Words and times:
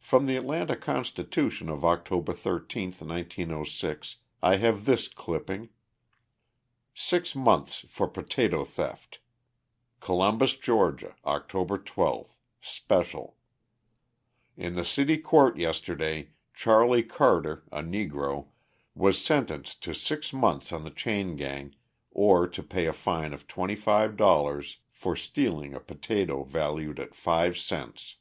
From 0.00 0.26
the 0.26 0.36
Atlanta 0.36 0.76
Constitution 0.76 1.70
of 1.70 1.82
October 1.82 2.34
13, 2.34 2.92
1906, 2.92 4.16
I 4.42 4.56
have 4.56 4.84
this 4.84 5.08
clipping: 5.08 5.70
SIX 6.92 7.34
MONTHS 7.36 7.86
FOR 7.88 8.06
POTATO 8.06 8.66
THEFT 8.66 9.20
COLUMBUS, 10.00 10.56
GA., 10.56 11.14
October 11.24 11.78
12 11.78 12.36
(Special) 12.60 13.38
In 14.58 14.74
the 14.74 14.84
city 14.84 15.16
court 15.16 15.56
yesterday 15.56 16.32
Charley 16.52 17.02
Carter, 17.02 17.64
a 17.72 17.80
Negro, 17.80 18.48
was 18.94 19.24
sentenced 19.24 19.82
to 19.84 19.94
six 19.94 20.34
months 20.34 20.70
on 20.70 20.84
the 20.84 20.90
chain 20.90 21.34
gang 21.34 21.74
or 22.10 22.46
to 22.46 22.62
pay 22.62 22.84
a 22.86 22.92
fine 22.92 23.32
of 23.32 23.46
$25 23.46 24.76
for 24.90 25.16
stealing 25.16 25.72
a 25.72 25.80
potato 25.80 26.44
valued 26.44 27.00
at 27.00 27.14
5 27.14 27.56
cents. 27.56 28.16